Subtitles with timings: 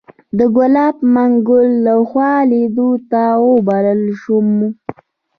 [0.37, 4.51] د ګلاب منګل لخوا لیدو ته وبلل شوو.